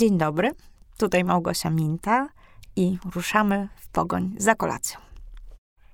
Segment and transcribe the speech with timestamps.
[0.00, 0.50] Dzień dobry,
[0.98, 2.28] tutaj Małgosia Minta
[2.76, 5.00] i ruszamy w pogoń za kolacją.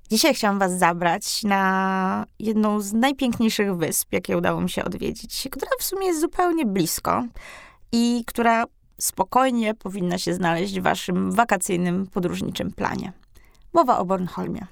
[0.09, 5.71] Dzisiaj chciałam Was zabrać na jedną z najpiękniejszych wysp, jakie udało mi się odwiedzić, która
[5.79, 7.23] w sumie jest zupełnie blisko
[7.91, 8.65] i która
[8.97, 13.13] spokojnie powinna się znaleźć w Waszym wakacyjnym, podróżniczym planie.
[13.73, 14.67] Mowa o Bornholmie.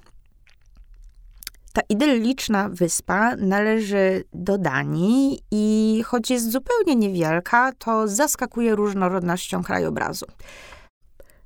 [1.75, 10.25] Ta idylliczna wyspa należy do Danii i choć jest zupełnie niewielka, to zaskakuje różnorodnością krajobrazu.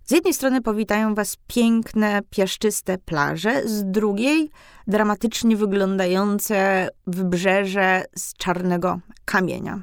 [0.04, 4.50] Z jednej strony powitają was piękne, piaszczyste plaże, z drugiej
[4.88, 9.82] dramatycznie wyglądające wybrzeże z czarnego kamienia.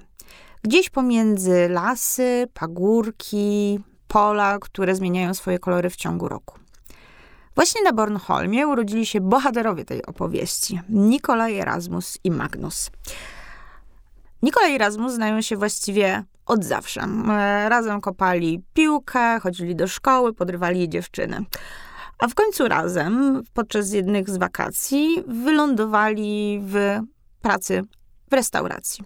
[0.63, 6.59] Gdzieś pomiędzy lasy, pagórki, pola, które zmieniają swoje kolory w ciągu roku.
[7.57, 12.91] Właśnie na Bornholmie urodzili się bohaterowie tej opowieści: Nikolaj Erasmus i Magnus.
[14.43, 17.01] Nikolaj i Erasmus znają się właściwie od zawsze.
[17.01, 21.45] E, razem kopali piłkę, chodzili do szkoły, podrywali dziewczyny.
[22.19, 27.01] A w końcu razem, podczas jednych z wakacji, wylądowali w
[27.43, 27.83] pracy
[28.31, 29.05] w restauracji.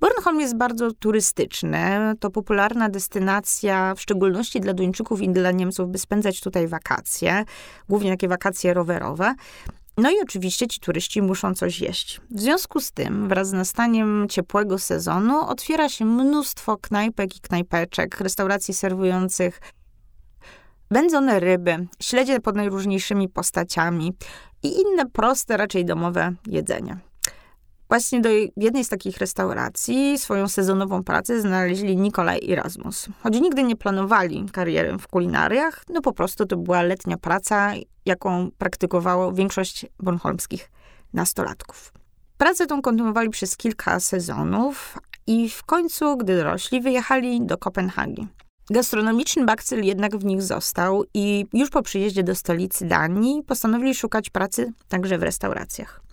[0.00, 2.14] Bornholm jest bardzo turystyczny.
[2.20, 7.44] To popularna destynacja, w szczególności dla Duńczyków i dla Niemców, by spędzać tutaj wakacje,
[7.88, 9.34] głównie takie wakacje rowerowe.
[9.96, 12.20] No i oczywiście ci turyści muszą coś jeść.
[12.30, 18.20] W związku z tym, wraz z nastaniem ciepłego sezonu, otwiera się mnóstwo knajpek i knajpeczek,
[18.20, 19.60] restauracji serwujących
[20.90, 24.12] wędzone ryby, śledzie pod najróżniejszymi postaciami
[24.62, 27.07] i inne proste, raczej domowe jedzenie.
[27.88, 33.08] Właśnie do jednej z takich restauracji swoją sezonową pracę znaleźli Nikolaj i Rasmus.
[33.22, 37.72] Choć nigdy nie planowali kariery w kulinariach, no po prostu to była letnia praca,
[38.06, 40.70] jaką praktykowało większość bornholmskich
[41.12, 41.92] nastolatków.
[42.38, 48.28] Pracę tą kontynuowali przez kilka sezonów i w końcu, gdy dorośli, wyjechali do Kopenhagi.
[48.70, 54.30] Gastronomiczny bakcyl jednak w nich został i już po przyjeździe do stolicy Danii postanowili szukać
[54.30, 56.07] pracy także w restauracjach.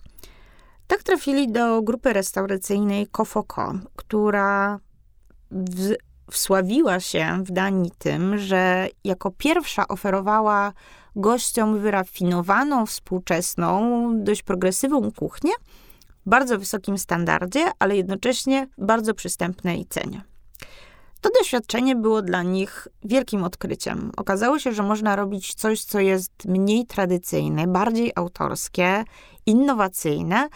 [0.86, 4.80] Tak trafili do grupy restauracyjnej Kofoko, która
[5.50, 5.94] w,
[6.30, 10.72] wsławiła się w Danii tym, że jako pierwsza oferowała
[11.16, 15.52] gościom wyrafinowaną, współczesną, dość progresywną kuchnię
[16.26, 20.35] w bardzo wysokim standardzie, ale jednocześnie bardzo przystępnej cenie.
[21.26, 24.12] To doświadczenie było dla nich wielkim odkryciem.
[24.16, 29.04] Okazało się, że można robić coś, co jest mniej tradycyjne, bardziej autorskie,
[29.46, 30.48] innowacyjne,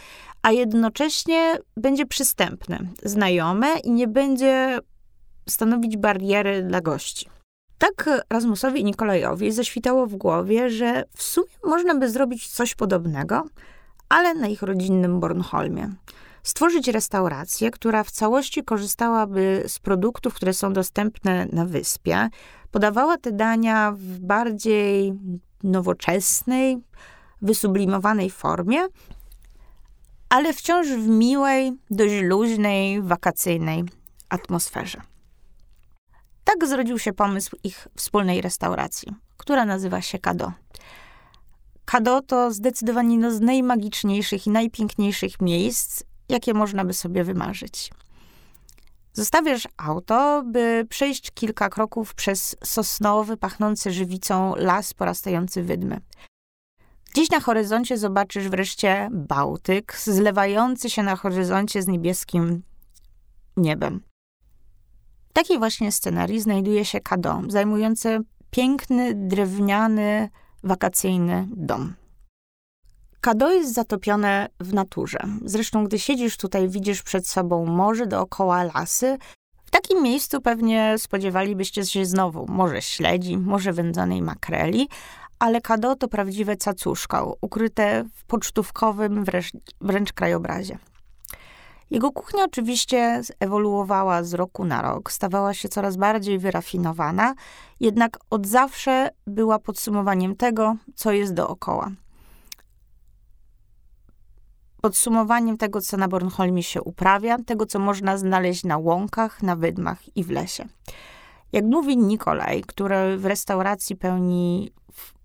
[0.42, 4.78] a jednocześnie będzie przystępne, znajome i nie będzie
[5.48, 7.28] stanowić bariery dla gości.
[7.78, 13.46] Tak Rasmusowi i Nikolajowi zaświtało w głowie, że w sumie można by zrobić coś podobnego,
[14.08, 15.90] ale na ich rodzinnym Bornholmie
[16.42, 22.28] stworzyć restaurację, która w całości korzystałaby z produktów, które są dostępne na wyspie,
[22.70, 25.12] podawała te dania w bardziej
[25.62, 26.78] nowoczesnej,
[27.42, 28.80] wysublimowanej formie,
[30.28, 33.84] ale wciąż w miłej, dość luźnej, wakacyjnej
[34.28, 35.00] atmosferze.
[36.44, 40.52] Tak zrodził się pomysł ich wspólnej restauracji, która nazywa się Kado.
[41.84, 47.90] Kado to zdecydowanie jedno z najmagiczniejszych i najpiękniejszych miejsc, jakie można by sobie wymarzyć.
[49.12, 56.00] Zostawiasz auto, by przejść kilka kroków przez sosnowy, pachnący żywicą las porastający wydmy.
[57.12, 62.62] Gdzieś na horyzoncie zobaczysz wreszcie Bałtyk, zlewający się na horyzoncie z niebieskim
[63.56, 64.00] niebem.
[65.28, 68.20] W takiej właśnie scenarii znajduje się Kadom, zajmujący
[68.50, 70.28] piękny, drewniany,
[70.64, 71.94] wakacyjny dom.
[73.20, 75.18] Kado jest zatopione w naturze.
[75.44, 79.18] Zresztą, gdy siedzisz tutaj, widzisz przed sobą morze, dookoła lasy.
[79.64, 84.88] W takim miejscu pewnie spodziewalibyście się znowu może śledzi, może wędzonej makreli,
[85.38, 90.78] ale Kado to prawdziwe cacuszko, ukryte w pocztówkowym wręcz, wręcz krajobrazie.
[91.90, 97.34] Jego kuchnia oczywiście ewoluowała z roku na rok, stawała się coraz bardziej wyrafinowana,
[97.80, 101.90] jednak od zawsze była podsumowaniem tego, co jest dookoła
[104.80, 110.16] podsumowaniem tego, co na Bornholmie się uprawia, tego, co można znaleźć na łąkach, na wydmach
[110.16, 110.64] i w lesie.
[111.52, 114.72] Jak mówi Nikolaj, który w restauracji pełni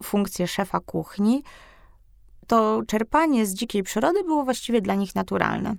[0.04, 1.44] funkcję szefa kuchni,
[2.48, 5.76] to czerpanie z dzikiej przyrody było właściwie dla nich naturalne.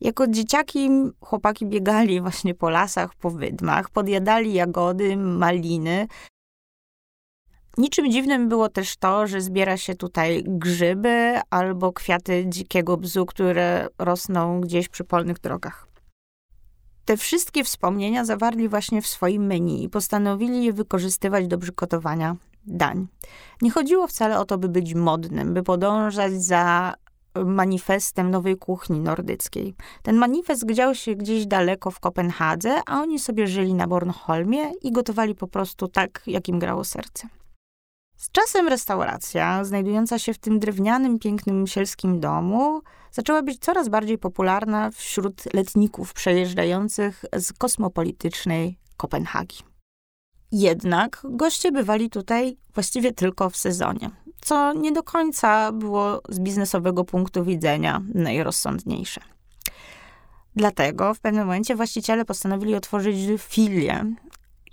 [0.00, 0.90] Jako dzieciaki
[1.20, 6.08] chłopaki biegali właśnie po lasach, po wydmach, podjadali jagody, maliny,
[7.78, 13.88] Niczym dziwnym było też to, że zbiera się tutaj grzyby albo kwiaty dzikiego bzu, które
[13.98, 15.86] rosną gdzieś przy polnych drogach.
[17.04, 22.36] Te wszystkie wspomnienia zawarli właśnie w swoim menu i postanowili je wykorzystywać do przygotowania
[22.66, 23.06] dań.
[23.62, 26.94] Nie chodziło wcale o to, by być modnym, by podążać za
[27.44, 29.74] manifestem nowej kuchni nordyckiej.
[30.02, 34.92] Ten manifest gdział się gdzieś daleko w Kopenhadze, a oni sobie żyli na Bornholmie i
[34.92, 37.28] gotowali po prostu tak, jak im grało serce.
[38.18, 42.82] Z czasem restauracja, znajdująca się w tym drewnianym, pięknym sielskim domu,
[43.12, 49.58] zaczęła być coraz bardziej popularna wśród letników przejeżdżających z kosmopolitycznej Kopenhagi.
[50.52, 54.10] Jednak goście bywali tutaj właściwie tylko w sezonie,
[54.40, 59.20] co nie do końca było z biznesowego punktu widzenia najrozsądniejsze.
[60.56, 64.14] Dlatego w pewnym momencie właściciele postanowili otworzyć filię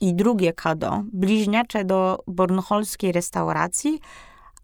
[0.02, 4.00] i drugie kado, bliźniacze do bornholskiej restauracji,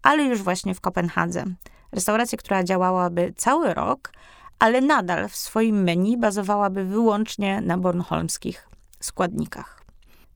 [0.02, 1.44] ale już właśnie w Kopenhadze.
[1.92, 4.12] Restaurację, która działałaby cały rok,
[4.58, 8.68] ale nadal w swoim menu bazowałaby wyłącznie na bornholmskich
[9.00, 9.82] składnikach.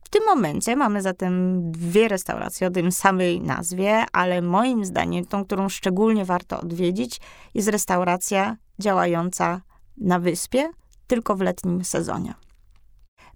[0.04, 5.44] W tym momencie mamy zatem dwie restauracje o tym samej nazwie, ale moim zdaniem tą,
[5.44, 7.20] którą szczególnie warto odwiedzić,
[7.54, 9.60] jest restauracja działająca
[9.96, 10.70] na wyspie,
[11.06, 12.34] tylko w letnim sezonie.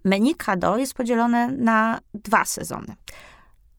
[0.04, 2.96] Menu Kado jest podzielone na dwa sezony.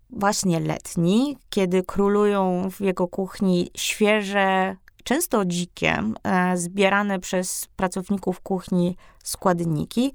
[0.10, 8.96] Właśnie letni, kiedy królują w jego kuchni świeże, często dzikie, e, zbierane przez pracowników kuchni
[9.24, 10.14] składniki,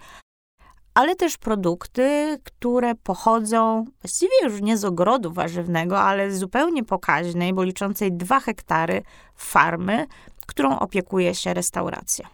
[0.95, 7.55] ale też produkty, które pochodzą właściwie już nie z ogrodu warzywnego, ale z zupełnie pokaźnej,
[7.55, 9.03] bo liczącej dwa hektary
[9.35, 10.07] farmy,
[10.47, 12.29] którą opiekuje się restauracja.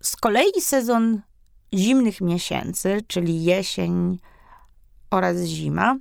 [0.00, 1.20] Z kolei sezon
[1.76, 4.18] zimnych miesięcy, czyli jesień
[5.10, 5.96] oraz zima,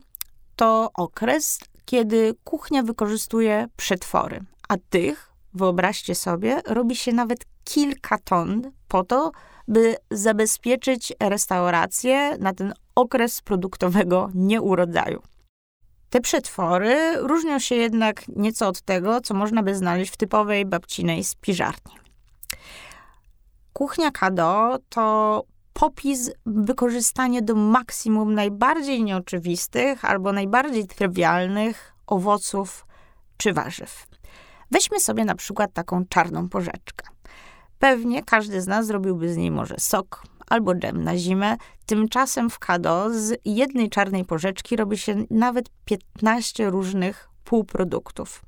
[0.55, 4.39] to okres, kiedy kuchnia wykorzystuje przetwory,
[4.69, 9.31] a tych, wyobraźcie sobie, robi się nawet kilka ton po to,
[9.67, 15.21] by zabezpieczyć restaurację na ten okres produktowego nieurodzaju.
[16.09, 21.23] Te przetwory różnią się jednak nieco od tego, co można by znaleźć w typowej babcinej
[21.23, 21.93] spiżarni.
[23.73, 25.43] Kuchnia Kado to
[25.79, 32.85] popis, wykorzystanie do maksimum najbardziej nieoczywistych albo najbardziej trywialnych owoców
[33.37, 34.07] czy warzyw.
[34.71, 37.07] Weźmy sobie na przykład taką czarną porzeczkę.
[37.79, 41.57] Pewnie każdy z nas zrobiłby z niej może sok albo dżem na zimę.
[41.85, 48.41] Tymczasem w kado z jednej czarnej porzeczki robi się nawet 15 różnych półproduktów.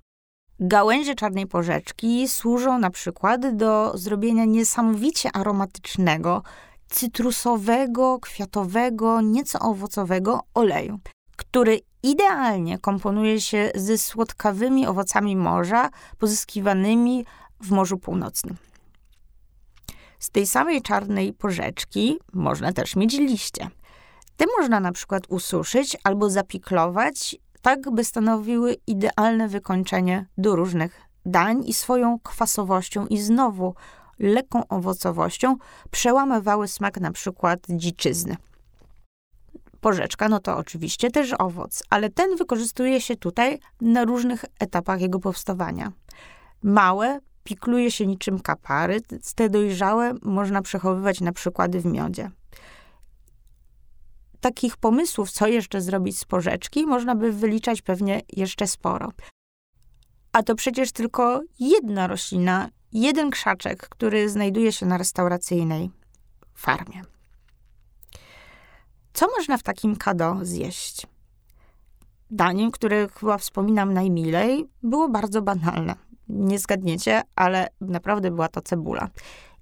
[0.60, 6.44] Gałęzie czarnej porzeczki służą na przykład do zrobienia niesamowicie aromatycznego,
[6.90, 11.00] cytrusowego, kwiatowego, nieco owocowego oleju,
[11.36, 17.26] który idealnie komponuje się ze słodkawymi owocami morza pozyskiwanymi
[17.62, 18.58] w Morzu Północnym.
[20.20, 23.70] Z tej samej czarnej porzeczki można też mieć liście.
[24.38, 31.64] Te można na przykład ususzyć albo zapiklować, tak by stanowiły idealne wykończenie do różnych dań
[31.66, 33.76] i swoją kwasowością i znowu
[34.20, 35.56] lekką owocowością
[35.92, 38.36] przełamywały smak na przykład dziczyzny.
[39.82, 45.20] Porzeczka, no to oczywiście też owoc, ale ten wykorzystuje się tutaj na różnych etapach jego
[45.20, 45.92] powstawania.
[46.64, 49.02] Małe pikluje się niczym kapary,
[49.36, 52.32] te dojrzałe można przechowywać na przykład w miodzie.
[54.40, 59.12] Takich pomysłów, co jeszcze zrobić z porzeczki, można by wyliczać pewnie jeszcze sporo.
[60.32, 65.90] A to przecież tylko jedna roślina jeden krzaczek, który znajduje się na restauracyjnej
[66.56, 67.02] farmie.
[69.14, 71.08] Co można w takim kado zjeść?
[72.32, 75.96] Daniem, które chyba wspominam najmilej, było bardzo banalne.
[76.30, 79.10] Nie zgadniecie, ale naprawdę była to cebula.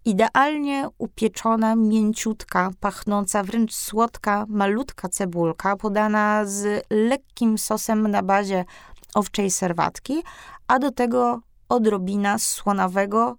[0.05, 8.65] Idealnie upieczona, mięciutka, pachnąca, wręcz słodka, malutka cebulka, podana z lekkim sosem na bazie
[9.13, 10.23] owczej serwatki,
[10.67, 13.37] a do tego odrobina słonawego,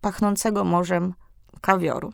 [0.00, 1.14] pachnącego morzem
[1.60, 2.12] kawioru.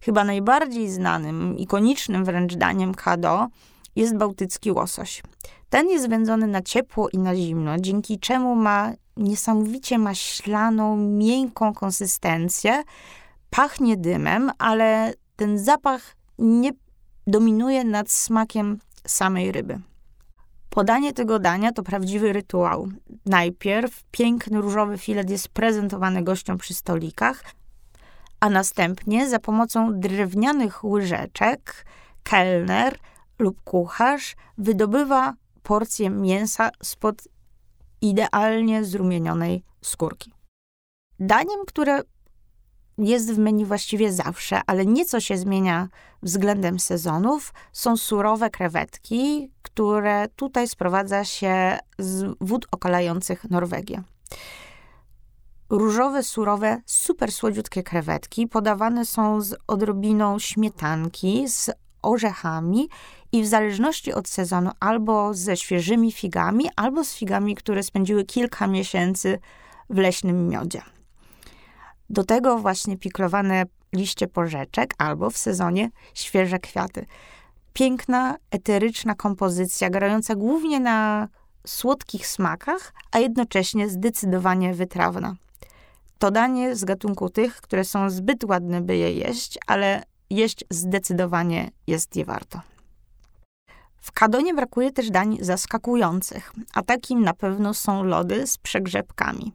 [0.00, 3.48] Chyba najbardziej znanym, ikonicznym wręcz daniem kado
[3.96, 5.22] jest bałtycki łosoś.
[5.70, 12.82] Ten jest wędzony na ciepło i na zimno, dzięki czemu ma niesamowicie maślaną, miękką konsystencję,
[13.50, 16.70] pachnie dymem, ale ten zapach nie
[17.26, 19.80] dominuje nad smakiem samej ryby.
[20.74, 22.88] Podanie tego dania to prawdziwy rytuał.
[23.26, 27.44] Najpierw piękny różowy filet jest prezentowany gościom przy stolikach,
[28.40, 31.86] a następnie za pomocą drewnianych łyżeczek
[32.22, 32.98] kelner
[33.38, 37.28] lub kucharz wydobywa porcję mięsa spod
[38.00, 40.32] idealnie zrumienionej skórki.
[41.20, 42.00] Daniem, które
[42.98, 45.88] jest w menu właściwie zawsze, ale nieco się zmienia
[46.22, 47.52] względem sezonów.
[47.72, 54.02] Są surowe krewetki, które tutaj sprowadza się z wód okalających Norwegię.
[55.70, 61.70] Różowe, surowe, super słodziutkie krewetki podawane są z odrobiną śmietanki, z
[62.02, 62.88] orzechami
[63.32, 68.66] i w zależności od sezonu albo ze świeżymi figami, albo z figami, które spędziły kilka
[68.66, 69.38] miesięcy
[69.90, 70.93] w leśnym miodzie.
[72.10, 77.06] Do tego właśnie piklowane liście porzeczek albo w sezonie świeże kwiaty.
[77.72, 81.28] Piękna, eteryczna kompozycja, grająca głównie na
[81.66, 85.34] słodkich smakach, a jednocześnie zdecydowanie wytrawna.
[86.18, 91.70] To danie z gatunku tych, które są zbyt ładne, by je jeść, ale jeść zdecydowanie
[91.86, 92.60] jest je warto.
[93.96, 99.52] W Kadonie brakuje też dań zaskakujących, a takim na pewno są lody z przegrzebkami.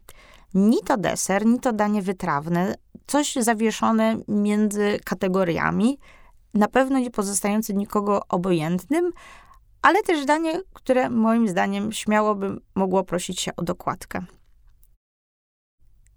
[0.53, 2.75] Ni to deser, ni to danie wytrawne,
[3.07, 5.99] coś zawieszone między kategoriami,
[6.53, 9.11] na pewno nie pozostające nikogo obojętnym,
[9.81, 14.25] ale też danie, które moim zdaniem śmiało by mogło prosić się o dokładkę.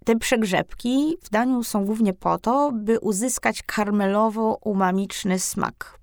[0.05, 5.99] Te przegrzebki w daniu są głównie po to, by uzyskać karmelowo-umamiczny smak.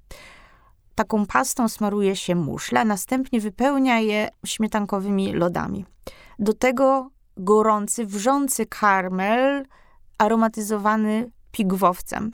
[0.95, 5.85] Taką pastą smaruje się muszle, następnie wypełnia je śmietankowymi lodami.
[6.39, 7.11] Do tego
[7.45, 9.67] gorący, wrzący karmel
[10.19, 12.31] aromatyzowany pigwowcem.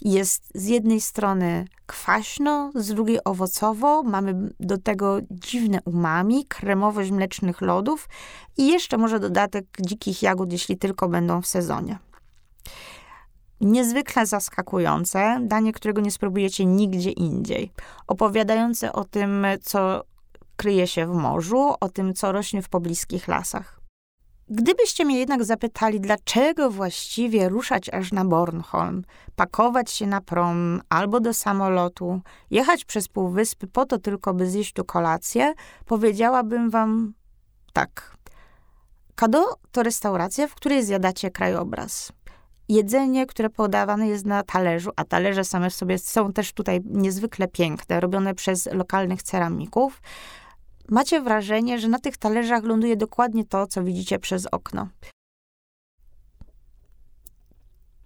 [0.00, 7.60] Jest z jednej strony kwaśno, z drugiej owocowo, mamy do tego dziwne umami, kremowość mlecznych
[7.60, 8.08] lodów
[8.56, 11.98] i jeszcze może dodatek dzikich jagód, jeśli tylko będą w sezonie.
[13.60, 17.72] Niezwykle zaskakujące, danie, którego nie spróbujecie nigdzie indziej.
[18.06, 20.04] Opowiadające o tym, co
[20.56, 23.75] kryje się w morzu, o tym, co rośnie w pobliskich lasach.
[24.48, 29.04] Gdybyście mnie jednak zapytali, dlaczego właściwie ruszać aż na Bornholm,
[29.36, 34.72] pakować się na prom albo do samolotu, jechać przez półwyspy po to tylko, by zjeść
[34.72, 35.54] tu kolację,
[35.86, 37.12] powiedziałabym wam
[37.72, 38.16] tak.
[39.14, 42.12] Kado to restauracja, w której zjadacie krajobraz.
[42.68, 47.48] Jedzenie, które podawane jest na talerzu, a talerze same w sobie są też tutaj niezwykle
[47.48, 50.00] piękne, robione przez lokalnych ceramików,
[50.88, 54.88] macie wrażenie, że na tych talerzach ląduje dokładnie to, co widzicie przez okno.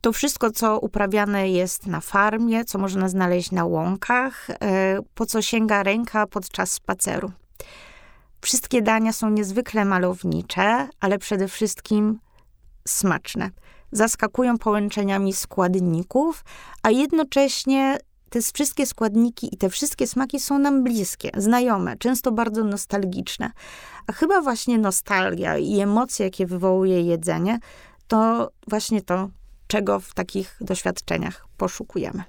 [0.01, 5.43] To wszystko, co uprawiane jest na farmie, co można znaleźć na łąkach, e, po co
[5.43, 7.33] sięga ręka podczas spaceru.
[8.41, 12.19] Wszystkie dania są niezwykle malownicze, ale przede wszystkim
[12.89, 13.51] smaczne.
[13.93, 16.45] Zaskakują połączeniami składników,
[16.83, 17.99] a jednocześnie
[18.31, 23.51] te wszystkie składniki i te wszystkie smaki są nam bliskie, znajome, często bardzo nostalgiczne.
[24.07, 27.59] A chyba właśnie nostalgia i emocje, jakie wywołuje jedzenie,
[28.09, 29.29] to właśnie to,
[29.67, 32.23] czego w takich doświadczeniach poszukujemy.